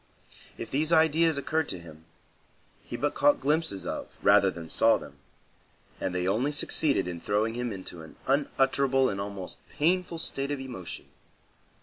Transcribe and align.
If 0.57 0.71
these 0.71 0.91
ideas 0.91 1.37
occurred 1.37 1.69
to 1.69 1.79
him, 1.79 2.05
he 2.83 2.97
but 2.97 3.13
caught 3.13 3.39
glimpses 3.39 3.85
of, 3.85 4.09
rather 4.23 4.49
than 4.49 4.67
saw 4.67 4.97
them, 4.97 5.17
and 5.99 6.15
they 6.15 6.27
only 6.27 6.51
succeeded 6.51 7.07
in 7.07 7.19
throwing 7.21 7.53
him 7.53 7.71
into 7.71 8.01
an 8.01 8.15
unutterable 8.25 9.11
and 9.11 9.21
almost 9.21 9.59
painful 9.77 10.17
state 10.17 10.49
of 10.49 10.59
emotion. 10.59 11.05